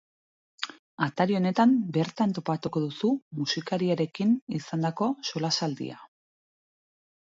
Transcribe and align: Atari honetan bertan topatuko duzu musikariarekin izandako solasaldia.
Atari 1.07 1.37
honetan 1.39 1.75
bertan 1.99 2.33
topatuko 2.39 2.83
duzu 2.87 3.13
musikariarekin 3.43 4.35
izandako 4.61 5.15
solasaldia. 5.33 6.05